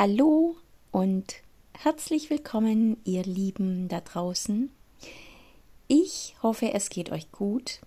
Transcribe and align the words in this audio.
Hallo 0.00 0.54
und 0.92 1.34
herzlich 1.72 2.30
willkommen, 2.30 2.98
ihr 3.04 3.24
Lieben 3.24 3.88
da 3.88 4.00
draußen. 4.00 4.70
Ich 5.88 6.36
hoffe, 6.40 6.72
es 6.72 6.88
geht 6.88 7.10
euch 7.10 7.32
gut. 7.32 7.80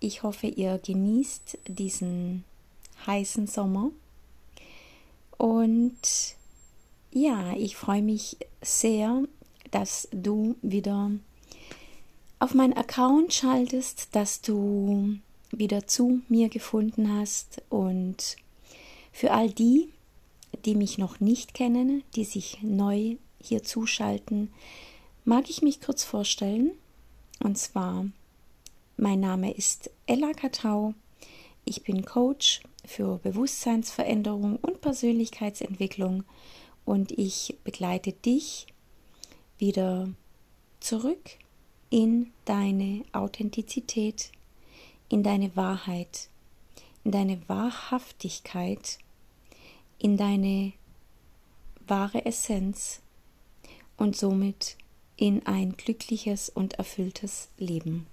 Ich 0.00 0.22
hoffe, 0.22 0.46
ihr 0.46 0.78
genießt 0.78 1.58
diesen 1.66 2.44
heißen 3.06 3.46
Sommer. 3.46 3.90
Und 5.36 6.00
ja, 7.12 7.52
ich 7.58 7.76
freue 7.76 8.00
mich 8.00 8.38
sehr, 8.62 9.22
dass 9.70 10.08
du 10.10 10.56
wieder 10.62 11.10
auf 12.38 12.54
meinen 12.54 12.72
Account 12.72 13.34
schaltest, 13.34 14.16
dass 14.16 14.40
du 14.40 15.18
wieder 15.50 15.86
zu 15.86 16.22
mir 16.30 16.48
gefunden 16.48 17.18
hast 17.18 17.60
und 17.68 18.38
für 19.12 19.30
all 19.32 19.50
die, 19.50 19.90
die 20.64 20.74
mich 20.74 20.98
noch 20.98 21.20
nicht 21.20 21.54
kennen, 21.54 22.02
die 22.14 22.24
sich 22.24 22.58
neu 22.62 23.16
hier 23.40 23.62
zuschalten, 23.62 24.52
mag 25.24 25.48
ich 25.50 25.62
mich 25.62 25.80
kurz 25.80 26.04
vorstellen. 26.04 26.72
Und 27.40 27.58
zwar, 27.58 28.06
mein 28.96 29.20
Name 29.20 29.52
ist 29.52 29.90
Ella 30.06 30.32
Katau. 30.32 30.94
Ich 31.64 31.82
bin 31.82 32.04
Coach 32.04 32.60
für 32.84 33.18
Bewusstseinsveränderung 33.18 34.56
und 34.56 34.80
Persönlichkeitsentwicklung 34.80 36.24
und 36.84 37.12
ich 37.12 37.54
begleite 37.64 38.12
dich 38.12 38.66
wieder 39.58 40.08
zurück 40.80 41.30
in 41.90 42.32
deine 42.44 43.04
Authentizität, 43.12 44.32
in 45.08 45.22
deine 45.22 45.54
Wahrheit, 45.56 46.28
in 47.04 47.10
deine 47.10 47.40
Wahrhaftigkeit 47.48 48.98
in 49.98 50.16
deine 50.16 50.72
wahre 51.86 52.24
Essenz 52.24 53.00
und 53.96 54.16
somit 54.16 54.76
in 55.16 55.44
ein 55.46 55.76
glückliches 55.76 56.48
und 56.48 56.74
erfülltes 56.74 57.48
Leben. 57.58 58.06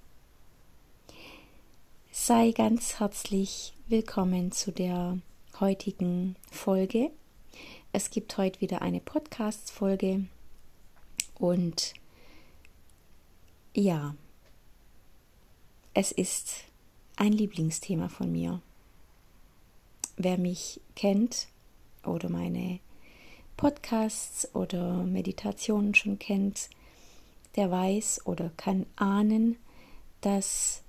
Sei 2.11 2.51
ganz 2.51 2.99
herzlich 2.99 3.73
willkommen 3.87 4.51
zu 4.51 4.71
der 4.71 5.19
heutigen 5.59 6.35
Folge. 6.49 7.11
Es 7.91 8.09
gibt 8.09 8.37
heute 8.37 8.61
wieder 8.61 8.81
eine 8.81 8.99
Podcast-Folge 8.99 10.25
und 11.37 11.93
ja, 13.75 14.15
es 15.93 16.11
ist 16.11 16.63
ein 17.15 17.31
Lieblingsthema 17.31 18.09
von 18.09 18.31
mir. 18.31 18.61
Wer 20.17 20.37
mich 20.37 20.81
kennt, 20.95 21.47
oder 22.07 22.29
meine 22.29 22.79
Podcasts 23.57 24.53
oder 24.53 25.03
Meditationen 25.03 25.95
schon 25.95 26.19
kennt, 26.19 26.69
der 27.55 27.71
weiß 27.71 28.25
oder 28.25 28.51
kann 28.57 28.85
ahnen, 28.95 29.57
dass 30.21 30.83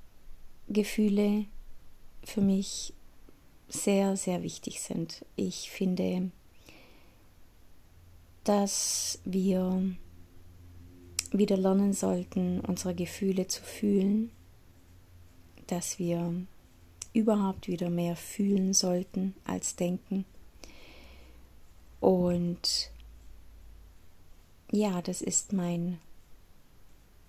Gefühle 0.69 1.45
für 2.25 2.41
mich 2.41 2.93
sehr, 3.69 4.17
sehr 4.17 4.43
wichtig 4.43 4.81
sind. 4.81 5.25
Ich 5.37 5.71
finde, 5.71 6.31
dass 8.43 9.21
wir 9.25 9.83
wieder 11.31 11.57
lernen 11.57 11.93
sollten, 11.93 12.61
unsere 12.61 12.95
Gefühle 12.95 13.47
zu 13.47 13.63
fühlen, 13.63 14.31
dass 15.69 15.99
wir 15.99 16.35
überhaupt 17.13 17.69
wieder 17.69 17.91
mehr 17.91 18.17
fühlen 18.17 18.73
sollten 18.73 19.35
als 19.45 19.77
denken 19.77 20.25
und 22.01 22.91
ja, 24.71 25.01
das 25.03 25.23
ist 25.23 25.53
mein, 25.53 25.99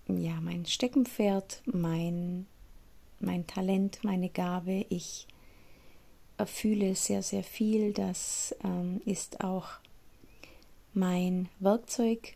ja, 0.07 0.39
mein 0.41 0.65
Steckenpferd, 0.65 1.61
mein, 1.65 2.47
mein 3.19 3.45
Talent, 3.47 4.03
meine 4.03 4.29
Gabe. 4.29 4.85
Ich 4.89 5.27
fühle 6.45 6.95
sehr, 6.95 7.23
sehr 7.23 7.43
viel. 7.43 7.93
Das 7.93 8.55
ähm, 8.63 9.01
ist 9.05 9.43
auch 9.43 9.67
mein 10.93 11.49
Werkzeug, 11.59 12.33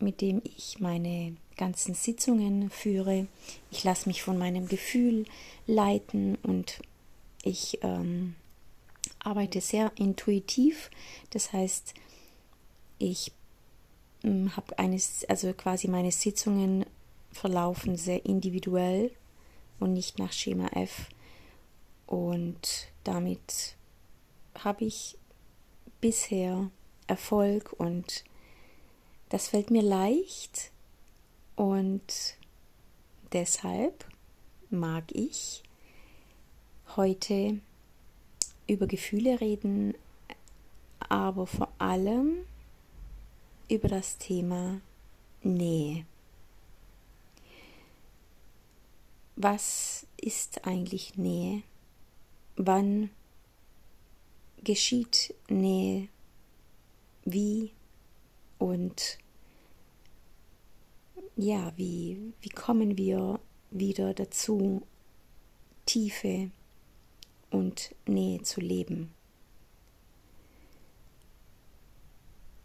mit 0.00 0.20
dem 0.20 0.42
ich 0.44 0.80
meine 0.80 1.36
ganzen 1.56 1.94
Sitzungen 1.94 2.70
führe. 2.70 3.26
Ich 3.70 3.84
lasse 3.84 4.08
mich 4.08 4.22
von 4.22 4.38
meinem 4.38 4.68
Gefühl 4.68 5.24
leiten 5.66 6.36
und 6.42 6.80
ich 7.42 7.78
ähm, 7.82 8.34
arbeite 9.20 9.60
sehr 9.60 9.92
intuitiv. 9.96 10.90
Das 11.30 11.52
heißt, 11.52 11.94
ich 12.98 13.32
hm, 14.22 14.56
habe 14.56 14.78
eines, 14.78 15.24
also 15.26 15.52
quasi 15.52 15.88
meine 15.88 16.12
Sitzungen 16.12 16.84
verlaufen 17.32 17.96
sehr 17.96 18.24
individuell 18.24 19.12
und 19.78 19.92
nicht 19.92 20.18
nach 20.18 20.32
Schema 20.32 20.68
F. 20.68 21.08
Und 22.06 22.88
damit 23.04 23.76
habe 24.64 24.84
ich 24.84 25.16
bisher 26.00 26.70
Erfolg 27.06 27.72
und 27.78 28.24
das 29.28 29.48
fällt 29.48 29.70
mir 29.70 29.82
leicht 29.82 30.70
und 31.56 32.36
deshalb 33.32 34.06
mag 34.70 35.04
ich 35.12 35.62
heute 36.96 37.60
über 38.68 38.86
Gefühle 38.86 39.40
reden, 39.40 39.94
aber 41.00 41.46
vor 41.46 41.72
allem 41.78 42.44
über 43.68 43.88
das 43.88 44.18
Thema 44.18 44.80
Nähe. 45.42 46.04
Was 49.36 50.06
ist 50.20 50.66
eigentlich 50.66 51.16
Nähe? 51.16 51.62
Wann 52.56 53.10
geschieht 54.62 55.34
Nähe? 55.48 56.08
Wie? 57.24 57.72
Und 58.58 59.18
ja, 61.36 61.72
wie, 61.76 62.32
wie 62.40 62.48
kommen 62.48 62.98
wir 62.98 63.38
wieder 63.70 64.12
dazu, 64.12 64.82
Tiefe 65.86 66.50
und 67.50 67.94
Nähe 68.06 68.42
zu 68.42 68.60
leben. 68.60 69.12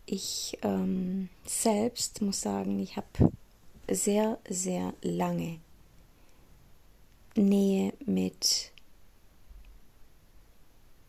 Ich 0.06 0.58
ähm, 0.62 1.30
selbst 1.46 2.22
muss 2.22 2.42
sagen, 2.42 2.80
ich 2.80 2.98
habe 2.98 3.32
sehr, 3.90 4.38
sehr 4.50 4.94
lange 5.02 5.60
Nähe 7.36 7.94
mit 8.06 8.72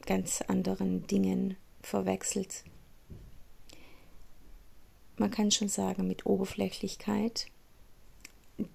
ganz 0.07 0.43
anderen 0.43 1.07
Dingen 1.07 1.57
verwechselt. 1.83 2.65
Man 5.17 5.31
kann 5.31 5.51
schon 5.51 5.69
sagen, 5.69 6.07
mit 6.07 6.27
Oberflächlichkeit, 6.27 7.47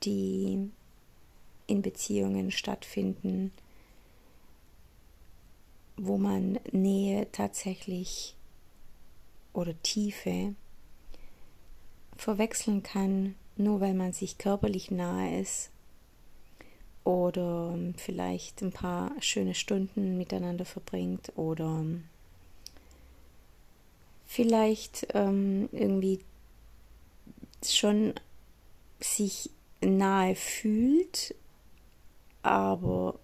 die 0.03 0.69
in 1.67 1.81
Beziehungen 1.81 2.51
stattfinden, 2.51 3.51
wo 6.01 6.17
man 6.17 6.59
Nähe 6.71 7.27
tatsächlich 7.31 8.35
oder 9.53 9.73
Tiefe 9.81 10.55
verwechseln 12.17 12.83
kann, 12.83 13.35
nur 13.55 13.81
weil 13.81 13.93
man 13.93 14.13
sich 14.13 14.37
körperlich 14.37 14.91
nahe 14.91 15.39
ist 15.39 15.71
oder 17.03 17.77
vielleicht 17.97 18.61
ein 18.61 18.71
paar 18.71 19.11
schöne 19.19 19.55
Stunden 19.55 20.17
miteinander 20.17 20.65
verbringt 20.65 21.31
oder 21.35 21.83
vielleicht 24.25 25.07
ähm, 25.13 25.69
irgendwie 25.71 26.19
schon 27.65 28.13
sich 28.99 29.49
nahe 29.81 30.35
fühlt, 30.35 31.35
aber 32.43 33.19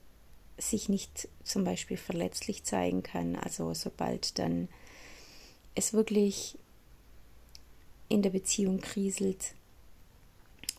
sich 0.58 0.90
nicht 0.90 1.28
zum 1.44 1.64
Beispiel 1.64 1.98
verletzlich 1.98 2.64
zeigen 2.64 3.04
kann. 3.04 3.36
Also 3.36 3.74
sobald 3.74 4.40
dann 4.40 4.70
es 5.76 5.94
wirklich 5.94 6.58
in 8.08 8.22
der 8.22 8.30
Beziehung 8.30 8.80
kriselt 8.80 9.54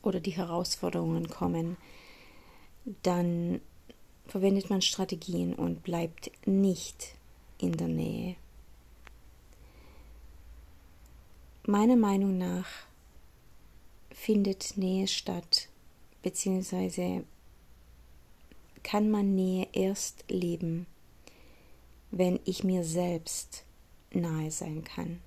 oder 0.03 0.21
die 0.21 0.37
Herausforderungen 0.37 1.29
kommen, 1.29 1.77
dann 3.03 3.61
verwendet 4.27 4.71
man 4.71 4.83
Strategien 4.83 5.55
und 5.55 5.83
bleibt 5.83 6.31
nicht 6.47 7.15
in 7.59 7.73
der 7.73 7.89
Nähe. 7.89 8.37
Meiner 11.65 11.97
Meinung 11.97 12.39
nach 12.39 12.69
findet 14.11 14.77
Nähe 14.77 15.09
statt, 15.09 15.69
beziehungsweise 16.23 17.25
kann 18.87 19.11
man 19.11 19.35
Nähe 19.35 19.67
erst 19.73 20.25
leben, 20.29 20.87
wenn 22.13 22.39
ich 22.45 22.63
mir 22.63 22.85
selbst 22.85 23.65
nahe 24.13 24.53
sein 24.53 24.85
kann. 24.85 25.21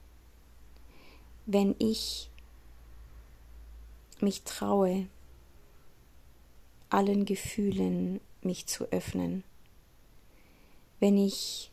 Wenn 1.45 1.75
ich 1.77 2.29
mich 4.21 4.43
traue, 4.43 5.07
allen 6.89 7.25
Gefühlen 7.25 8.21
mich 8.41 8.65
zu 8.65 8.85
öffnen, 8.93 9.43
wenn 11.01 11.17
ich 11.17 11.69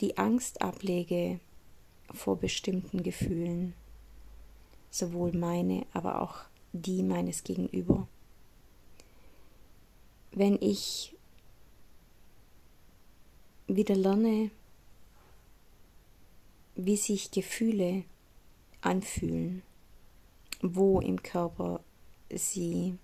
die 0.00 0.18
Angst 0.18 0.62
ablege 0.62 1.40
vor 2.14 2.36
bestimmten 2.36 3.02
Gefühlen, 3.02 3.74
sowohl 4.88 5.32
meine, 5.32 5.84
aber 5.92 6.22
auch 6.22 6.42
die 6.72 7.02
meines 7.02 7.42
Gegenüber. 7.42 8.06
Wenn 10.38 10.56
ich 10.62 11.16
wieder 13.66 13.96
lerne, 13.96 14.52
wie 16.76 16.96
sich 16.96 17.32
Gefühle 17.32 18.04
anfühlen, 18.80 19.64
wo 20.62 21.00
im 21.00 21.20
Körper 21.24 21.80
sie 22.32 22.96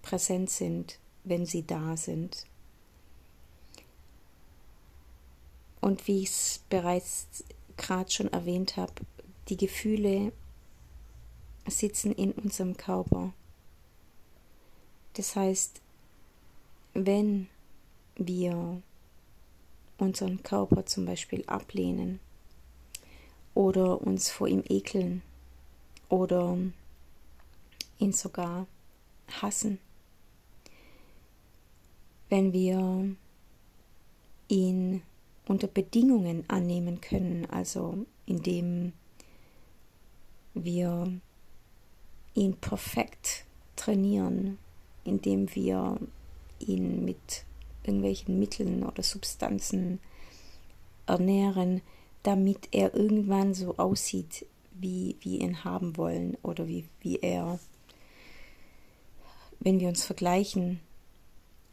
präsent 0.00 0.48
sind, 0.48 0.98
wenn 1.22 1.44
sie 1.44 1.66
da 1.66 1.98
sind. 1.98 2.46
Und 5.82 6.06
wie 6.08 6.22
ich 6.22 6.30
es 6.30 6.64
bereits 6.70 7.44
gerade 7.76 8.10
schon 8.10 8.32
erwähnt 8.32 8.78
habe, 8.78 8.94
die 9.50 9.58
Gefühle 9.58 10.32
sitzen 11.66 12.10
in 12.12 12.32
unserem 12.32 12.78
Körper. 12.78 13.34
Das 15.12 15.36
heißt, 15.36 15.82
wenn 17.06 17.48
wir 18.16 18.82
unseren 19.98 20.42
Körper 20.42 20.86
zum 20.86 21.06
Beispiel 21.06 21.44
ablehnen 21.46 22.20
oder 23.54 24.00
uns 24.00 24.30
vor 24.30 24.48
ihm 24.48 24.62
ekeln 24.68 25.22
oder 26.08 26.56
ihn 27.98 28.12
sogar 28.12 28.66
hassen, 29.40 29.78
wenn 32.28 32.52
wir 32.52 33.16
ihn 34.48 35.02
unter 35.46 35.66
Bedingungen 35.66 36.44
annehmen 36.48 37.00
können, 37.00 37.46
also 37.46 38.06
indem 38.26 38.92
wir 40.54 41.12
ihn 42.34 42.56
perfekt 42.56 43.44
trainieren, 43.76 44.58
indem 45.04 45.54
wir 45.54 45.98
ihn 46.60 47.04
mit 47.04 47.44
irgendwelchen 47.84 48.38
Mitteln 48.38 48.82
oder 48.82 49.02
Substanzen 49.02 49.98
ernähren, 51.06 51.80
damit 52.22 52.68
er 52.72 52.94
irgendwann 52.94 53.54
so 53.54 53.76
aussieht, 53.78 54.46
wie 54.72 55.16
wir 55.20 55.40
ihn 55.40 55.64
haben 55.64 55.96
wollen 55.96 56.36
oder 56.42 56.68
wie, 56.68 56.84
wie 57.00 57.16
er, 57.16 57.58
wenn 59.60 59.80
wir 59.80 59.88
uns 59.88 60.04
vergleichen 60.04 60.80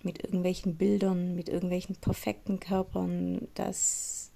mit 0.02 0.24
irgendwelchen 0.24 0.76
Bildern, 0.76 1.36
mit 1.36 1.50
irgendwelchen 1.50 1.96
perfekten 1.96 2.60
Körpern, 2.60 3.48
dass, 3.56 4.32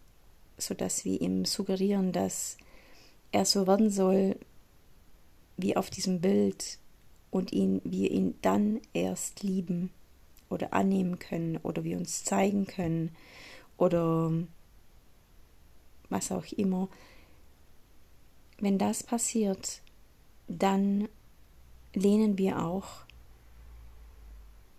sodass 0.57 1.05
wir 1.05 1.21
ihm 1.21 1.45
suggerieren, 1.45 2.11
dass 2.11 2.57
er 3.31 3.45
so 3.45 3.67
werden 3.67 3.91
soll 3.91 4.35
wie 5.57 5.77
auf 5.77 5.89
diesem 5.89 6.21
Bild 6.21 6.79
und 7.31 7.53
ihn, 7.53 7.81
wir 7.83 8.11
ihn 8.11 8.35
dann 8.41 8.81
erst 8.93 9.43
lieben 9.43 9.91
oder 10.49 10.73
annehmen 10.73 11.19
können 11.19 11.57
oder 11.57 11.83
wir 11.83 11.97
uns 11.97 12.23
zeigen 12.23 12.65
können 12.65 13.15
oder 13.77 14.31
was 16.09 16.31
auch 16.31 16.45
immer. 16.53 16.89
Wenn 18.59 18.77
das 18.77 19.03
passiert, 19.03 19.81
dann 20.47 21.07
lehnen 21.93 22.37
wir 22.37 22.63
auch 22.63 23.05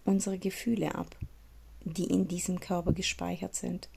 unsere 0.04 0.38
Gefühle 0.38 0.94
ab, 0.94 1.16
die 1.84 2.04
in 2.04 2.28
diesem 2.28 2.60
Körper 2.60 2.92
gespeichert 2.92 3.54
sind. 3.54 3.88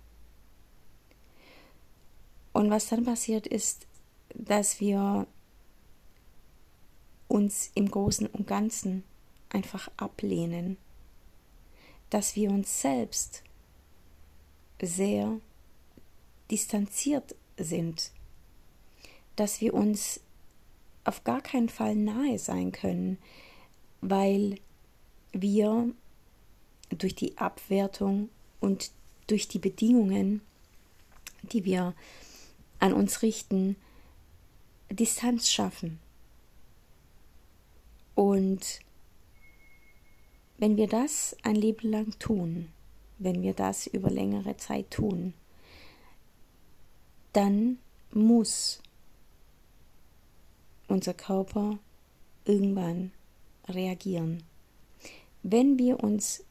Und 2.54 2.70
was 2.70 2.88
dann 2.88 3.04
passiert 3.04 3.48
ist, 3.48 3.88
dass 4.36 4.80
wir 4.80 5.28
uns 7.28 7.72
im 7.74 7.90
Großen 7.90 8.28
und 8.28 8.48
Ganzen 8.48 9.04
einfach 9.50 9.90
ablehnen 9.98 10.78
dass 12.14 12.36
wir 12.36 12.52
uns 12.52 12.80
selbst 12.80 13.42
sehr 14.80 15.40
distanziert 16.52 17.36
sind, 17.58 18.12
dass 19.36 19.62
wir 19.62 19.74
uns 19.74 20.20
auf 21.06 21.24
gar 21.24 21.42
keinen 21.42 21.70
Fall 21.70 21.96
nahe 21.96 22.38
sein 22.38 22.72
können, 22.72 23.18
weil 24.02 24.60
wir 25.32 25.92
durch 26.90 27.16
die 27.16 27.36
Abwertung 27.40 28.30
und 28.60 28.92
durch 29.26 29.48
die 29.48 29.58
Bedingungen, 29.58 30.42
die 31.42 31.66
wir 31.66 31.96
an 32.78 32.94
uns 32.94 33.24
richten, 33.24 33.76
Distanz 34.92 35.50
schaffen. 35.50 35.98
Und 38.14 38.82
wenn 40.64 40.78
wir 40.78 40.88
das 40.88 41.36
ein 41.44 41.56
Leben 41.56 41.92
lang 41.92 42.18
tun, 42.20 42.70
wenn 43.20 43.42
wir 43.42 43.54
das 43.54 43.86
über 43.86 44.10
längere 44.10 44.56
Zeit 44.56 44.92
tun, 44.92 45.34
dann 47.34 47.80
muss 48.14 48.82
unser 50.88 51.14
Körper 51.14 51.80
irgendwann 52.46 53.12
reagieren. 53.68 54.42
Wenn 55.42 55.78
wir 55.78 56.02
uns 56.02 56.46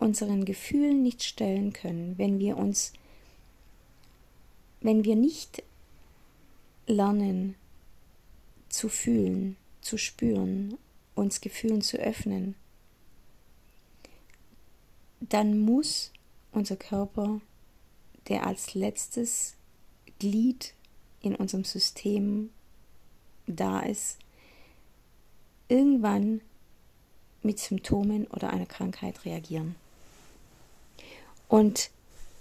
unseren 0.00 0.44
Gefühlen 0.44 1.04
nicht 1.04 1.22
stellen 1.22 1.72
können, 1.72 2.18
wenn 2.18 2.40
wir 2.40 2.56
uns, 2.56 2.94
wenn 4.80 5.04
wir 5.04 5.14
nicht 5.14 5.62
lernen 6.88 7.54
zu 8.68 8.88
fühlen, 8.88 9.56
zu 9.82 9.98
spüren, 9.98 10.76
uns 11.14 11.40
Gefühlen 11.40 11.80
zu 11.80 11.96
öffnen, 11.98 12.56
dann 15.28 15.58
muss 15.58 16.12
unser 16.52 16.76
Körper, 16.76 17.40
der 18.28 18.46
als 18.46 18.74
letztes 18.74 19.54
Glied 20.18 20.74
in 21.20 21.34
unserem 21.34 21.64
System 21.64 22.50
da 23.46 23.80
ist, 23.80 24.18
irgendwann 25.68 26.40
mit 27.42 27.58
Symptomen 27.58 28.26
oder 28.28 28.50
einer 28.50 28.66
Krankheit 28.66 29.24
reagieren. 29.24 29.74
Und 31.48 31.90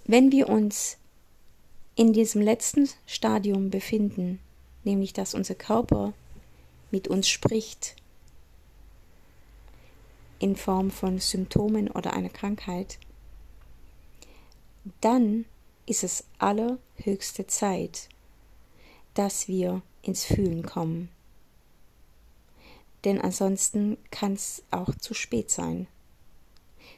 wenn 0.06 0.32
wir 0.32 0.50
uns 0.50 0.98
in 1.96 2.14
diesem 2.14 2.42
letzten 2.42 2.90
Stadium 3.06 3.70
befinden, 3.70 4.40
nämlich 4.84 5.14
dass 5.14 5.34
unser 5.34 5.56
Körper 5.56 6.14
mit 6.92 7.08
uns 7.08 7.30
spricht, 7.30 7.96
in 10.42 10.56
Form 10.56 10.90
von 10.90 11.20
Symptomen 11.20 11.88
oder 11.88 12.14
einer 12.14 12.30
Krankheit, 12.30 12.98
dann 15.02 15.46
ist 15.86 16.04
es 16.04 16.24
allerhöchste 16.40 17.46
Zeit, 17.46 18.10
dass 19.14 19.48
wir 19.48 19.84
ins 20.02 20.26
Fühlen 20.26 20.64
kommen. 20.64 21.10
Denn 23.04 23.22
ansonsten 23.22 23.98
kann 24.10 24.34
es 24.34 24.64
auch 24.72 24.96
zu 24.96 25.14
spät 25.14 25.52
sein. 25.52 25.88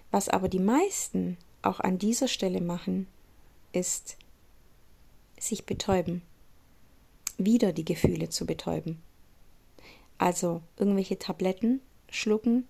Was 0.09 0.29
aber 0.29 0.47
die 0.47 0.59
meisten 0.59 1.37
auch 1.63 1.81
an 1.81 1.97
dieser 1.97 2.29
Stelle 2.29 2.61
machen, 2.61 3.07
ist 3.73 4.15
sich 5.37 5.65
betäuben, 5.65 6.21
wieder 7.37 7.73
die 7.73 7.85
Gefühle 7.85 8.29
zu 8.29 8.45
betäuben. 8.45 9.01
Also 10.17 10.61
irgendwelche 10.77 11.19
Tabletten 11.19 11.81
schlucken 12.09 12.67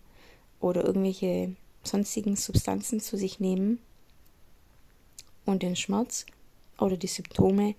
oder 0.64 0.86
irgendwelche 0.86 1.56
sonstigen 1.84 2.38
Substanzen 2.38 3.02
zu 3.02 3.18
sich 3.18 3.42
nehmen 3.42 3.80
und 5.46 5.62
den 5.62 5.76
Schmerz 5.76 6.26
oder 6.80 6.96
die 6.96 7.08
Symptome 7.08 7.76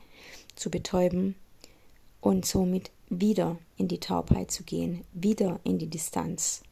zu 0.54 0.70
betäuben 0.70 1.34
und 2.20 2.44
somit 2.44 2.90
wieder 3.08 3.58
in 3.78 3.88
die 3.88 4.00
Taubheit 4.00 4.50
zu 4.50 4.64
gehen, 4.64 5.02
wieder 5.14 5.60
in 5.64 5.78
die 5.78 5.86
Distanz. 5.86 6.62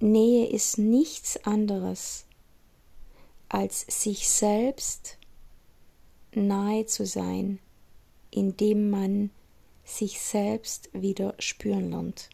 Nähe 0.00 0.46
ist 0.46 0.76
nichts 0.76 1.42
anderes 1.44 2.26
als 3.48 3.86
sich 3.88 4.28
selbst 4.28 5.16
nahe 6.34 6.84
zu 6.84 7.06
sein, 7.06 7.58
indem 8.30 8.90
man 8.90 9.30
sich 9.86 10.20
selbst 10.20 10.90
wieder 10.92 11.34
spüren 11.38 11.90
lernt 11.90 12.28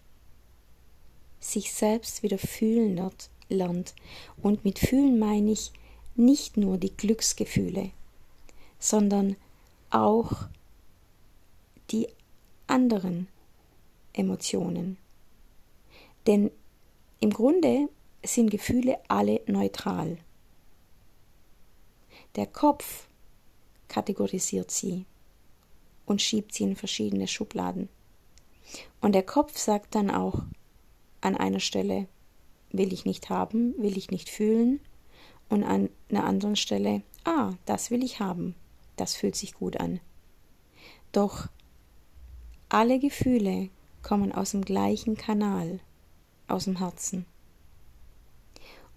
sich 1.45 1.73
selbst 1.73 2.23
wieder 2.23 2.39
fühlen 2.39 3.01
lernt. 3.49 3.95
Und 4.43 4.65
mit 4.65 4.79
fühlen 4.79 5.19
meine 5.19 5.53
ich 5.53 5.73
nicht 6.17 6.57
nur 6.57 6.79
die 6.79 6.97
Glücksgefühle, 6.97 7.91
sondern 8.79 9.37
auch 9.91 10.49
die 11.91 12.09
anderen 12.67 13.29
Emotionen. 14.13 14.97
Denn 16.27 16.51
im 17.21 17.31
Grunde 17.31 17.89
sind 18.25 18.51
Gefühle 18.51 18.99
alle 19.09 19.43
neutral. 19.47 20.19
Der 22.37 22.47
Kopf 22.47 23.07
kategorisiert 23.89 24.71
sie 24.71 25.05
und 26.07 26.23
schiebt 26.23 26.55
sie 26.55 26.65
in 26.65 26.77
verschiedene 26.77 27.29
Schubladen. 27.29 27.89
Und 29.01 29.15
der 29.15 29.23
Kopf 29.23 29.59
sagt 29.59 29.95
dann 29.95 30.11
auch 30.11 30.43
an 31.25 31.37
einer 31.37 31.61
Stelle, 31.61 32.07
will 32.71 32.93
ich 32.93 33.05
nicht 33.05 33.31
haben, 33.31 33.75
will 33.79 33.97
ich 33.97 34.11
nicht 34.11 34.29
fühlen, 34.29 34.81
und 35.49 35.63
an 35.63 35.91
einer 36.11 36.25
anderen 36.25 36.57
Stelle, 36.57 37.03
ah, 37.25 37.53
das 37.67 37.91
will 37.91 38.03
ich 38.03 38.21
haben, 38.21 38.55
das 38.97 39.15
fühlt 39.15 39.37
sich 39.37 39.55
gut 39.55 39.79
an. 39.79 40.01
Doch 41.13 41.49
alle 42.69 42.99
Gefühle 42.99 43.69
kommen 44.03 44.33
aus 44.33 44.51
dem 44.53 44.65
gleichen 44.65 45.17
Kanal, 45.17 45.81
aus 46.49 46.65
dem 46.65 46.79
Herzen. 46.79 47.27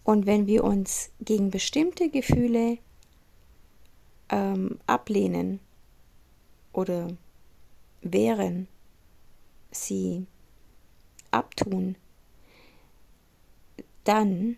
Und 0.03 0.25
wenn 0.25 0.47
wir 0.47 0.63
uns 0.63 1.11
gegen 1.19 1.51
bestimmte 1.51 2.09
Gefühle 2.09 2.77
ähm, 4.29 4.79
ablehnen 4.87 5.59
oder 6.73 7.09
wehren, 8.01 8.67
sie 9.71 10.25
abtun, 11.31 11.97
dann 14.07 14.55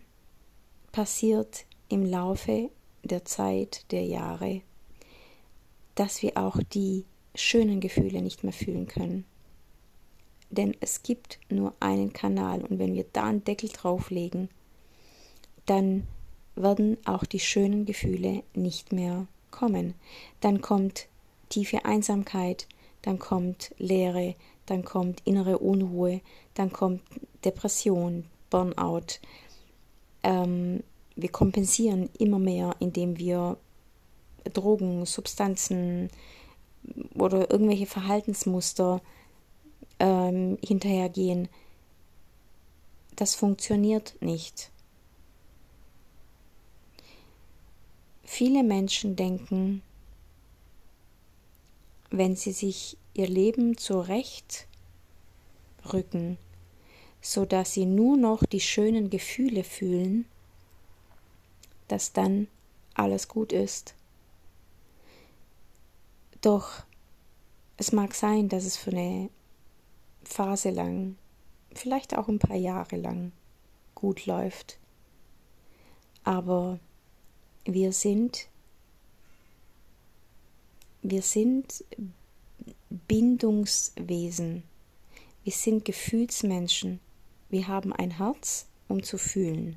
passiert 0.92 1.66
im 1.88 2.06
Laufe 2.06 2.70
der 3.02 3.24
Zeit, 3.24 3.84
der 3.90 4.04
Jahre, 4.04 4.62
dass 5.96 6.22
wir 6.22 6.36
auch 6.36 6.62
die 6.72 7.04
schönen 7.34 7.80
Gefühle 7.80 8.22
nicht 8.22 8.44
mehr 8.44 8.52
fühlen 8.52 8.86
können. 8.86 9.24
Denn 10.50 10.76
es 10.78 11.02
gibt 11.02 11.40
nur 11.48 11.74
einen 11.80 12.12
Kanal 12.12 12.62
und 12.62 12.78
wenn 12.78 12.94
wir 12.94 13.04
da 13.12 13.24
einen 13.24 13.42
Deckel 13.42 13.70
drauflegen, 13.70 14.48
dann 15.66 16.06
werden 16.54 16.96
auch 17.04 17.24
die 17.24 17.40
schönen 17.40 17.86
Gefühle 17.86 18.44
nicht 18.54 18.92
mehr 18.92 19.26
kommen. 19.50 19.94
Dann 20.40 20.60
kommt 20.60 21.08
tiefe 21.48 21.84
Einsamkeit, 21.84 22.68
dann 23.02 23.18
kommt 23.18 23.74
Leere, 23.78 24.36
dann 24.66 24.84
kommt 24.84 25.22
innere 25.24 25.58
Unruhe, 25.58 26.20
dann 26.54 26.72
kommt 26.72 27.02
Depression, 27.44 28.26
Burnout. 28.50 29.20
Ähm, 30.22 30.82
wir 31.16 31.30
kompensieren 31.30 32.10
immer 32.18 32.38
mehr, 32.38 32.74
indem 32.78 33.18
wir 33.18 33.56
Drogen, 34.52 35.06
Substanzen 35.06 36.10
oder 37.14 37.50
irgendwelche 37.50 37.86
Verhaltensmuster 37.86 39.00
ähm, 39.98 40.58
hinterhergehen. 40.64 41.48
Das 43.16 43.34
funktioniert 43.34 44.16
nicht. 44.20 44.70
Viele 48.24 48.62
Menschen 48.62 49.16
denken, 49.16 49.82
wenn 52.10 52.36
sie 52.36 52.52
sich 52.52 52.96
ihr 53.12 53.28
Leben 53.28 53.76
zurecht 53.76 54.66
rücken, 55.92 56.38
so 57.20 57.44
dass 57.44 57.74
sie 57.74 57.86
nur 57.86 58.16
noch 58.16 58.44
die 58.44 58.60
schönen 58.60 59.10
Gefühle 59.10 59.64
fühlen, 59.64 60.24
dass 61.88 62.12
dann 62.12 62.48
alles 62.94 63.28
gut 63.28 63.52
ist. 63.52 63.94
Doch 66.40 66.84
es 67.76 67.92
mag 67.92 68.14
sein, 68.14 68.48
dass 68.48 68.64
es 68.64 68.76
für 68.76 68.90
eine 68.90 69.30
Phase 70.24 70.70
lang, 70.70 71.16
vielleicht 71.74 72.16
auch 72.16 72.28
ein 72.28 72.38
paar 72.38 72.56
Jahre 72.56 72.96
lang 72.96 73.32
gut 73.94 74.26
läuft. 74.26 74.78
Aber 76.24 76.78
wir 77.64 77.92
sind 77.92 78.48
wir 81.02 81.22
sind 81.22 81.82
Bindungswesen. 83.08 84.62
Wir 85.44 85.52
sind 85.52 85.86
Gefühlsmenschen. 85.86 87.00
Wir 87.50 87.68
haben 87.68 87.92
ein 87.92 88.12
Herz, 88.12 88.66
um 88.88 89.02
zu 89.02 89.18
fühlen. 89.18 89.76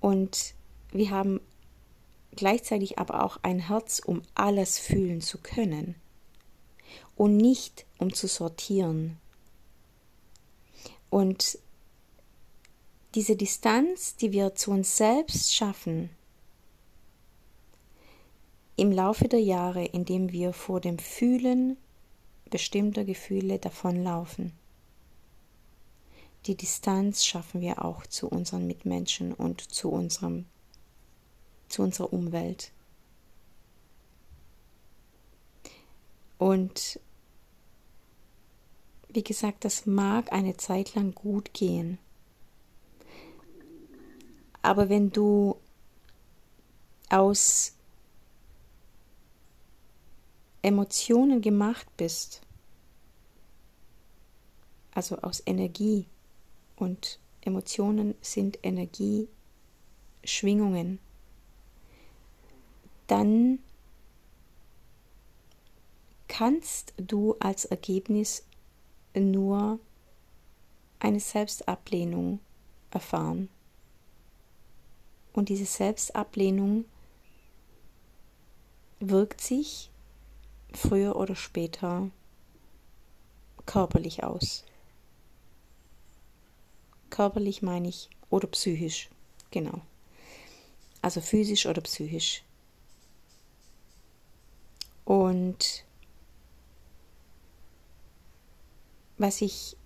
Und 0.00 0.54
wir 0.92 1.10
haben 1.10 1.40
gleichzeitig 2.36 2.98
aber 2.98 3.24
auch 3.24 3.38
ein 3.42 3.58
Herz, 3.58 4.00
um 4.04 4.22
alles 4.34 4.78
fühlen 4.78 5.20
zu 5.20 5.38
können 5.38 5.94
und 7.16 7.36
nicht 7.36 7.86
um 7.98 8.12
zu 8.12 8.26
sortieren. 8.26 9.16
Und 11.10 11.58
diese 13.14 13.36
Distanz, 13.36 14.16
die 14.16 14.32
wir 14.32 14.56
zu 14.56 14.72
uns 14.72 14.96
selbst 14.96 15.54
schaffen, 15.54 16.10
im 18.76 18.90
Laufe 18.90 19.28
der 19.28 19.40
Jahre, 19.40 19.84
indem 19.84 20.32
wir 20.32 20.52
vor 20.52 20.80
dem 20.80 20.98
Fühlen 20.98 21.76
bestimmter 22.50 23.04
Gefühle 23.04 23.60
davonlaufen. 23.60 24.52
Die 26.46 26.56
Distanz 26.56 27.24
schaffen 27.24 27.60
wir 27.60 27.84
auch 27.84 28.06
zu 28.06 28.28
unseren 28.28 28.66
Mitmenschen 28.66 29.32
und 29.32 29.60
zu 29.60 29.90
unserem 29.90 30.46
zu 31.68 31.82
unserer 31.82 32.12
Umwelt. 32.12 32.72
Und 36.38 37.00
wie 39.08 39.22
gesagt, 39.22 39.64
das 39.64 39.86
mag 39.86 40.32
eine 40.32 40.56
Zeit 40.56 40.94
lang 40.94 41.14
gut 41.14 41.54
gehen. 41.54 41.98
Aber 44.60 44.88
wenn 44.88 45.10
du 45.10 45.56
aus 47.08 47.72
Emotionen 50.62 51.40
gemacht 51.40 51.86
bist, 51.96 52.42
also 54.92 55.16
aus 55.18 55.42
Energie, 55.46 56.06
und 56.76 57.18
Emotionen 57.40 58.14
sind 58.20 58.58
Energieschwingungen, 58.62 60.98
dann 63.06 63.58
kannst 66.28 66.94
du 66.96 67.36
als 67.38 67.64
Ergebnis 67.64 68.44
nur 69.14 69.78
eine 70.98 71.20
Selbstablehnung 71.20 72.40
erfahren. 72.90 73.48
Und 75.32 75.48
diese 75.48 75.66
Selbstablehnung 75.66 76.84
wirkt 79.00 79.40
sich 79.40 79.90
früher 80.72 81.16
oder 81.16 81.36
später 81.36 82.10
körperlich 83.66 84.24
aus. 84.24 84.64
Körperlich 87.14 87.62
meine 87.62 87.86
ich 87.86 88.10
oder 88.28 88.48
psychisch, 88.48 89.08
genau. 89.52 89.82
Also 91.00 91.20
physisch 91.20 91.66
oder 91.66 91.80
psychisch. 91.80 92.42
Und 95.04 95.84
was 99.16 99.42
ich, 99.42 99.76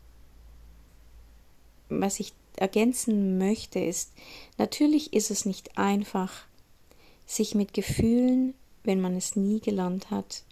was 1.91 2.19
ich 2.19 2.33
ergänzen 2.57 3.37
möchte, 3.37 3.79
ist, 3.79 4.15
natürlich 4.57 5.13
ist 5.13 5.31
es 5.31 5.45
nicht 5.45 5.77
einfach, 5.77 6.47
sich 7.27 7.55
mit 7.55 7.75
Gefühlen, 7.75 8.55
wenn 8.85 9.03
man 9.03 9.15
es 9.15 9.37
nie 9.37 9.61
gelernt 9.61 10.11
hat, 10.11 10.45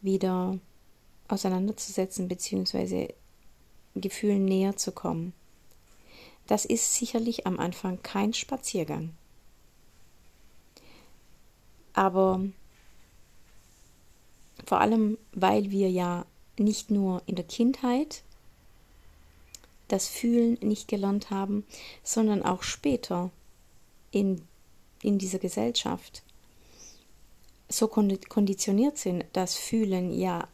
wieder 0.00 0.60
auseinanderzusetzen 1.26 2.28
bzw. 2.28 3.14
Gefühlen 3.96 4.44
näher 4.44 4.76
zu 4.76 4.92
kommen. 4.92 5.32
Das 6.50 6.64
ist 6.64 6.96
sicherlich 6.96 7.46
am 7.46 7.60
Anfang 7.60 8.02
kein 8.02 8.34
Spaziergang. 8.34 9.14
Aber 11.92 12.40
vor 14.66 14.80
allem, 14.80 15.16
weil 15.30 15.70
wir 15.70 15.88
ja 15.92 16.26
nicht 16.58 16.90
nur 16.90 17.22
in 17.26 17.36
der 17.36 17.44
Kindheit 17.44 18.24
das 19.86 20.08
Fühlen 20.08 20.58
nicht 20.60 20.88
gelernt 20.88 21.30
haben, 21.30 21.64
sondern 22.02 22.42
auch 22.42 22.64
später 22.64 23.30
in, 24.10 24.42
in 25.02 25.18
dieser 25.18 25.38
Gesellschaft 25.38 26.24
so 27.68 27.86
konditioniert 27.86 28.98
sind, 28.98 29.24
dass 29.34 29.54
Fühlen 29.54 30.12
ja 30.12 30.48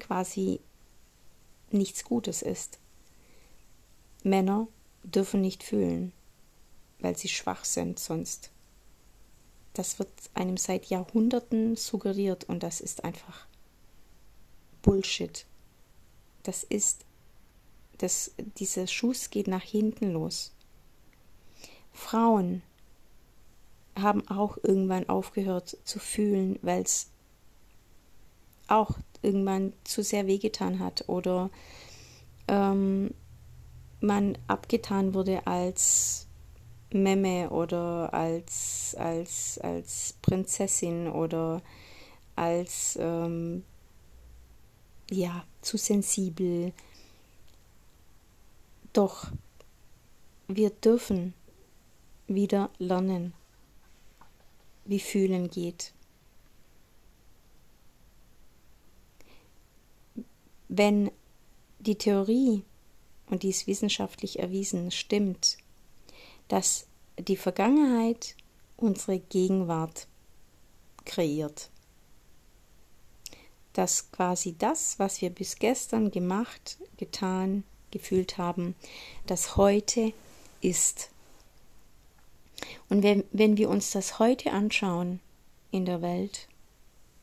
quasi 0.00 0.58
nichts 1.70 2.02
Gutes 2.02 2.42
ist. 2.42 2.81
Männer 4.24 4.68
dürfen 5.04 5.40
nicht 5.40 5.62
fühlen. 5.62 6.12
weil 7.02 7.16
sie 7.16 7.28
schwach 7.28 7.64
sind 7.64 7.98
sonst. 7.98 8.50
Das 9.74 9.98
wird 9.98 10.08
einem 10.34 10.56
seit 10.56 10.86
Jahrhunderten 10.86 11.76
suggeriert 11.76 12.44
und 12.44 12.62
das 12.62 12.80
ist 12.80 13.04
einfach 13.04 13.46
Bullshit. 14.82 15.44
Das 16.44 16.62
ist, 16.62 17.04
das, 17.98 18.32
dieser 18.58 18.86
Schuss 18.86 19.30
geht 19.30 19.48
nach 19.48 19.62
hinten 19.62 20.12
los. 20.12 20.52
Frauen 21.92 22.62
haben 23.98 24.26
auch 24.28 24.58
irgendwann 24.62 25.08
aufgehört 25.08 25.76
zu 25.84 25.98
fühlen, 25.98 26.58
weil 26.62 26.82
es 26.82 27.08
auch 28.68 28.92
irgendwann 29.22 29.72
zu 29.84 30.02
sehr 30.02 30.26
wehgetan 30.26 30.78
hat 30.78 31.08
oder 31.08 31.50
ähm, 32.48 33.12
man 34.02 34.36
abgetan 34.48 35.14
wurde 35.14 35.46
als 35.46 36.26
Memme 36.92 37.50
oder 37.50 38.12
als, 38.12 38.94
als, 38.98 39.58
als 39.58 40.14
Prinzessin 40.22 41.08
oder 41.08 41.62
als 42.36 42.98
ähm, 43.00 43.64
ja, 45.10 45.44
zu 45.60 45.76
sensibel. 45.76 46.72
Doch 48.92 49.30
wir 50.48 50.70
dürfen 50.70 51.34
wieder 52.26 52.70
lernen, 52.78 53.32
wie 54.84 55.00
fühlen 55.00 55.48
geht. 55.48 55.92
Wenn 60.68 61.10
die 61.78 61.96
Theorie, 61.96 62.64
und 63.32 63.44
die 63.44 63.48
ist 63.48 63.66
wissenschaftlich 63.66 64.40
erwiesen, 64.40 64.90
stimmt, 64.90 65.56
dass 66.48 66.86
die 67.18 67.38
Vergangenheit 67.38 68.36
unsere 68.76 69.20
Gegenwart 69.20 70.06
kreiert. 71.06 71.70
Dass 73.72 74.12
quasi 74.12 74.54
das, 74.58 74.98
was 74.98 75.22
wir 75.22 75.30
bis 75.30 75.56
gestern 75.56 76.10
gemacht, 76.10 76.76
getan, 76.98 77.64
gefühlt 77.90 78.36
haben, 78.36 78.74
das 79.26 79.56
heute 79.56 80.12
ist. 80.60 81.08
Und 82.90 83.02
wenn, 83.02 83.24
wenn 83.32 83.56
wir 83.56 83.70
uns 83.70 83.92
das 83.92 84.18
heute 84.18 84.52
anschauen 84.52 85.20
in 85.70 85.86
der 85.86 86.02
Welt, 86.02 86.48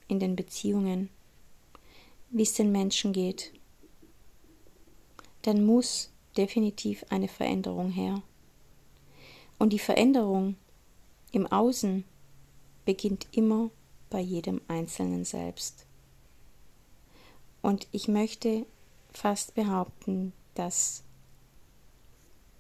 in 0.08 0.20
den 0.20 0.36
Beziehungen, 0.36 1.12
wie 2.32 2.42
es 2.42 2.54
den 2.54 2.72
Menschen 2.72 3.14
geht, 3.14 3.52
dann 5.44 5.66
muss 5.66 6.12
definitiv 6.38 7.06
eine 7.10 7.28
Veränderung 7.28 7.92
her. 7.92 8.22
Und 9.58 9.74
die 9.74 9.80
Veränderung 9.80 10.56
im 11.32 11.48
Außen 11.48 12.04
beginnt 12.86 13.28
immer 13.32 13.70
bei 14.10 14.20
jedem 14.20 14.62
Einzelnen 14.68 15.26
selbst. 15.26 15.86
Und 17.62 17.88
ich 17.92 18.08
möchte 18.08 18.66
fast 19.12 19.54
behaupten, 19.56 20.34
dass, 20.56 21.04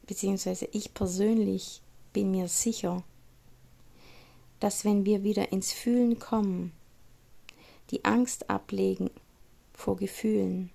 beziehungsweise 0.05 0.67
ich 0.71 0.93
persönlich 0.93 1.81
bin 2.13 2.31
mir 2.31 2.47
sicher, 2.47 3.03
dass 4.59 4.83
wenn 4.83 5.05
wir 5.05 5.23
wieder 5.23 5.51
ins 5.51 5.71
Fühlen 5.71 6.19
kommen, 6.19 6.73
die 7.91 8.03
Angst 8.03 8.49
ablegen 8.49 9.09
vor 9.73 9.95
Gefühlen, 9.95 10.69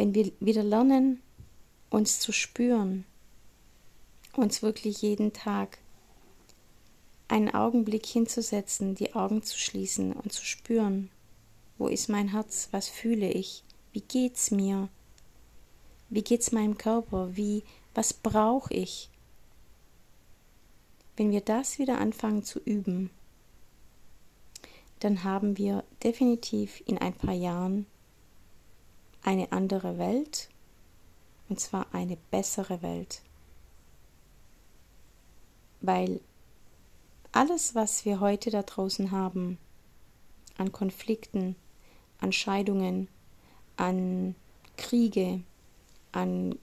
wenn 0.00 0.14
wir 0.14 0.32
wieder 0.40 0.62
lernen, 0.62 1.20
uns 1.90 2.20
zu 2.20 2.32
spüren, 2.32 3.04
uns 4.32 4.62
wirklich 4.62 5.02
jeden 5.02 5.34
Tag 5.34 5.76
einen 7.28 7.52
Augenblick 7.52 8.06
hinzusetzen, 8.06 8.94
die 8.94 9.14
Augen 9.14 9.42
zu 9.42 9.58
schließen 9.58 10.14
und 10.14 10.32
zu 10.32 10.42
spüren, 10.42 11.10
wo 11.76 11.86
ist 11.86 12.08
mein 12.08 12.28
Herz, 12.28 12.68
was 12.70 12.88
fühle 12.88 13.30
ich, 13.30 13.62
wie 13.92 14.00
geht's 14.00 14.50
mir, 14.50 14.88
wie 16.08 16.22
geht's 16.22 16.50
meinem 16.50 16.78
Körper, 16.78 17.36
wie, 17.36 17.62
was 17.94 18.14
brauche 18.14 18.72
ich. 18.72 19.10
Wenn 21.18 21.30
wir 21.30 21.42
das 21.42 21.78
wieder 21.78 21.98
anfangen 21.98 22.42
zu 22.42 22.58
üben, 22.58 23.10
dann 25.00 25.24
haben 25.24 25.58
wir 25.58 25.84
definitiv 26.02 26.82
in 26.86 26.96
ein 26.96 27.12
paar 27.12 27.34
Jahren 27.34 27.84
eine 29.22 29.52
andere 29.52 29.98
Welt, 29.98 30.48
und 31.48 31.60
zwar 31.60 31.86
eine 31.92 32.16
bessere 32.30 32.82
Welt. 32.82 33.22
Weil 35.80 36.20
alles, 37.32 37.74
was 37.74 38.04
wir 38.04 38.20
heute 38.20 38.50
da 38.50 38.62
draußen 38.62 39.10
haben, 39.10 39.58
an 40.58 40.72
Konflikten, 40.72 41.56
an 42.20 42.32
Scheidungen, 42.32 43.08
an 43.76 44.34
Kriege, 44.76 45.42
an 46.12 46.58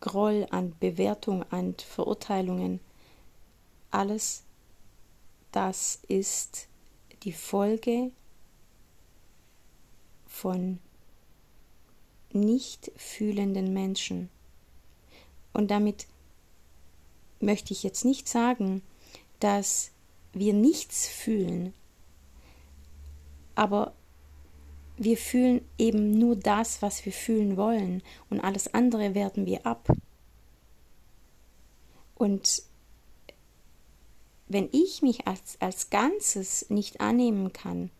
Groll, 0.00 0.46
an 0.50 0.74
Bewertung, 0.78 1.44
an 1.50 1.74
Verurteilungen, 1.78 2.80
alles 3.90 4.42
das 5.56 6.00
ist 6.06 6.68
die 7.22 7.32
Folge 7.32 8.10
von 10.26 10.80
nicht 12.36 12.92
fühlenden 12.96 13.72
Menschen. 13.72 14.28
Und 15.52 15.70
damit 15.70 16.06
möchte 17.40 17.72
ich 17.72 17.82
jetzt 17.82 18.04
nicht 18.04 18.28
sagen, 18.28 18.82
dass 19.40 19.90
wir 20.32 20.52
nichts 20.52 21.08
fühlen, 21.08 21.72
aber 23.54 23.94
wir 24.98 25.16
fühlen 25.16 25.62
eben 25.78 26.18
nur 26.18 26.36
das, 26.36 26.80
was 26.82 27.04
wir 27.04 27.12
fühlen 27.12 27.56
wollen 27.56 28.02
und 28.30 28.40
alles 28.40 28.72
andere 28.72 29.14
werten 29.14 29.46
wir 29.46 29.66
ab. 29.66 29.88
Und 32.14 32.62
wenn 34.48 34.68
ich 34.72 35.02
mich 35.02 35.26
als, 35.26 35.60
als 35.60 35.90
Ganzes 35.90 36.70
nicht 36.70 37.00
annehmen 37.00 37.52
kann, 37.52 37.90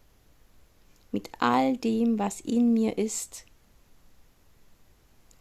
mit 1.12 1.31
all 1.38 1.77
dem, 1.77 2.18
was 2.18 2.40
in 2.40 2.72
mir 2.72 2.99
ist 2.99 3.46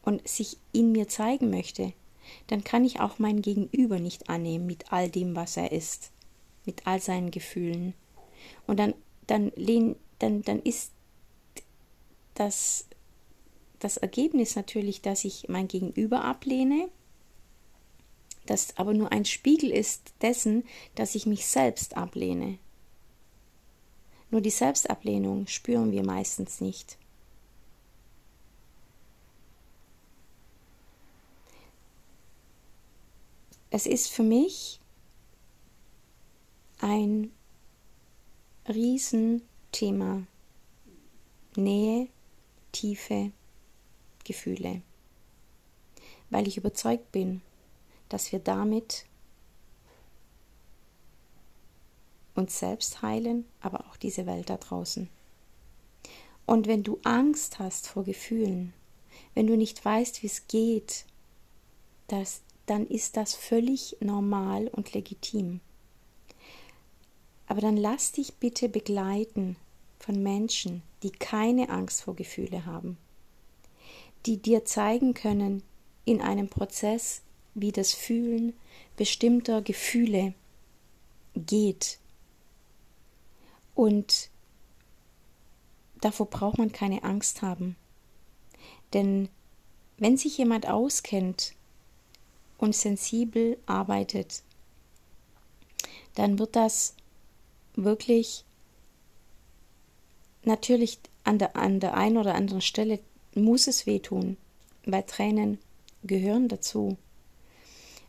und 0.06 0.28
sich 0.28 0.58
in 0.72 0.92
mir 0.92 1.08
zeigen 1.08 1.50
möchte, 1.50 1.94
dann 2.48 2.64
kann 2.64 2.86
ich 2.86 3.00
auch 3.00 3.20
mein 3.20 3.42
Gegenüber 3.42 4.00
nicht 4.00 4.30
annehmen 4.30 4.66
mit 4.66 4.92
all 4.92 5.10
dem, 5.10 5.36
was 5.36 5.58
er 5.58 5.72
ist, 5.72 6.12
mit 6.66 6.88
all 6.88 7.02
seinen 7.02 7.32
Gefühlen. 7.32 7.94
Und 8.68 8.80
dann, 8.80 8.94
dann, 9.28 9.52
lehn, 9.56 9.96
dann, 10.20 10.42
dann 10.44 10.60
ist 10.62 10.92
das, 12.36 12.88
das 13.80 13.98
Ergebnis 13.98 14.56
natürlich, 14.56 15.02
dass 15.02 15.26
ich 15.26 15.48
mein 15.50 15.68
Gegenüber 15.68 16.24
ablehne, 16.24 16.90
das 18.46 18.78
aber 18.78 18.94
nur 18.94 19.12
ein 19.12 19.26
Spiegel 19.26 19.72
ist 19.72 20.14
dessen, 20.22 20.64
dass 20.94 21.16
ich 21.16 21.26
mich 21.26 21.48
selbst 21.48 21.98
ablehne. 21.98 22.60
Nur 24.30 24.42
die 24.42 24.52
Selbstablehnung 24.52 25.48
spüren 25.48 25.92
wir 25.92 26.04
meistens 26.04 26.62
nicht. 26.62 26.98
Es 33.70 33.86
ist 33.86 34.10
für 34.10 34.24
mich 34.24 34.80
ein 36.80 37.32
Riesenthema. 38.68 40.24
Nähe, 41.58 42.10
tiefe 42.72 43.32
Gefühle. 44.24 44.82
Weil 46.30 46.48
ich 46.48 46.58
überzeugt 46.58 47.12
bin, 47.12 47.42
dass 48.10 48.32
wir 48.32 48.40
damit 48.40 49.06
uns 52.34 52.60
selbst 52.60 53.02
heilen, 53.02 53.46
aber 53.62 53.86
auch 53.88 53.96
diese 53.96 54.26
Welt 54.26 54.50
da 54.50 54.58
draußen. 54.58 55.10
Und 56.46 56.68
wenn 56.68 56.84
du 56.84 57.00
Angst 57.04 57.60
hast 57.60 57.88
vor 57.88 58.04
Gefühlen, 58.04 58.74
wenn 59.34 59.48
du 59.48 59.56
nicht 59.56 59.84
weißt, 59.84 60.22
wie 60.22 60.28
es 60.28 60.48
geht, 60.48 61.06
dass 62.08 62.42
dann 62.66 62.88
ist 62.88 63.18
das 63.18 63.36
völlig 63.36 63.98
normal 64.00 64.68
und 64.68 64.94
legitim. 64.94 65.60
Aber 67.48 67.62
dann 67.62 67.78
lass 67.78 68.12
dich 68.12 68.34
bitte 68.36 68.70
begleiten 68.70 69.56
von 70.00 70.22
Menschen, 70.22 70.82
die 71.04 71.12
keine 71.12 71.70
Angst 71.70 72.04
vor 72.04 72.16
Gefühle 72.16 72.66
haben, 72.66 72.98
die 74.26 74.38
dir 74.38 74.66
zeigen 74.66 75.14
können 75.14 75.64
in 76.06 76.22
einem 76.22 76.50
Prozess, 76.50 77.22
wie 77.54 77.72
das 77.72 77.94
Fühlen 77.94 78.54
bestimmter 78.98 79.62
Gefühle 79.62 80.34
geht. 81.36 82.00
Und 83.76 84.30
davor 86.02 86.28
braucht 86.28 86.58
man 86.58 86.72
keine 86.72 87.04
Angst 87.04 87.42
haben. 87.42 87.76
Denn 88.94 89.30
wenn 89.98 90.18
sich 90.18 90.38
jemand 90.38 90.68
auskennt 90.68 91.54
und 92.66 92.76
sensibel 92.76 93.58
arbeitet 93.66 94.44
dann 96.16 96.40
wird 96.40 96.56
das 96.56 96.96
wirklich 97.76 98.44
natürlich 100.44 101.00
an 101.24 101.38
der, 101.38 101.56
an 101.56 101.80
der 101.80 101.96
einen 101.96 102.18
oder 102.18 102.36
anderen 102.36 102.62
Stelle 102.62 103.00
muss 103.36 103.68
es 103.68 103.86
wehtun, 103.86 104.38
weil 104.86 105.04
Tränen 105.04 105.60
gehören 106.04 106.48
dazu. 106.48 106.98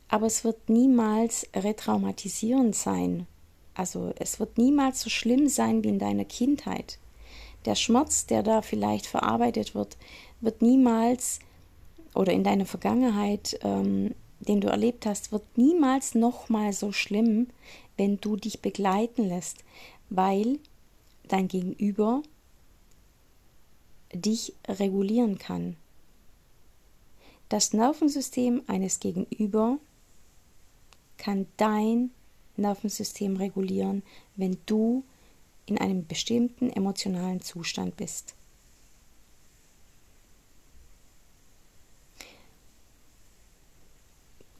Aber 0.09 0.27
es 0.27 0.45
wird 0.45 0.69
niemals 0.69 1.49
retraumatisierend 1.55 2.77
sein. 2.77 3.27
Also 3.75 4.14
es 4.19 4.38
wird 4.38 4.57
niemals 4.57 5.01
so 5.01 5.11
schlimm 5.11 5.49
sein 5.49 5.83
wie 5.83 5.88
in 5.88 5.99
deiner 5.99 6.25
Kindheit. 6.25 6.99
Der 7.64 7.75
Schmerz, 7.75 8.27
der 8.27 8.45
da 8.45 8.62
vielleicht 8.62 9.07
verarbeitet 9.07 9.75
wird, 9.75 9.97
wird 10.40 10.62
niemals 10.62 11.40
oder 12.14 12.33
in 12.33 12.45
deiner 12.45 12.66
Vergangenheit, 12.66 13.59
ähm, 13.62 14.14
den 14.40 14.61
du 14.61 14.68
erlebt 14.68 15.07
hast, 15.07 15.33
wird 15.33 15.44
niemals 15.57 16.14
nochmal 16.14 16.72
so 16.72 16.92
schlimm, 16.92 17.49
wenn 17.96 18.18
du 18.20 18.37
dich 18.37 18.61
begleiten 18.61 19.25
lässt, 19.25 19.64
weil 20.11 20.59
dein 21.29 21.49
Gegenüber 21.49 22.22
dich 24.12 24.55
regulieren 24.68 25.38
kann. 25.38 25.77
Das 27.49 27.72
Nervensystem 27.72 28.62
eines 28.66 29.01
Gegenüber 29.01 29.79
kann 31.16 31.46
dein 31.57 32.11
Nervensystem 32.57 33.37
regulieren, 33.37 34.03
wenn 34.37 34.59
du 34.66 35.05
in 35.66 35.79
einem 35.79 36.07
bestimmten 36.07 36.70
emotionalen 36.70 37.40
Zustand 37.40 37.96
bist. 37.96 38.35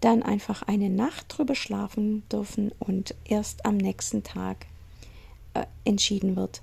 dann 0.00 0.22
einfach 0.22 0.62
eine 0.62 0.90
Nacht 0.90 1.26
drüber 1.28 1.54
schlafen 1.54 2.28
dürfen 2.28 2.72
und 2.78 3.14
erst 3.24 3.64
am 3.64 3.78
nächsten 3.78 4.22
Tag 4.22 4.66
äh, 5.54 5.64
entschieden 5.84 6.36
wird, 6.36 6.62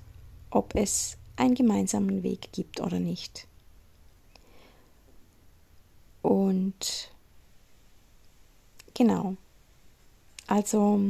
ob 0.52 0.76
es 0.76 1.16
einen 1.36 1.54
gemeinsamen 1.54 2.22
Weg 2.22 2.52
gibt 2.52 2.80
oder 2.80 3.00
nicht. 3.00 3.48
Und 6.20 7.10
genau, 8.94 9.36
also 10.46 11.00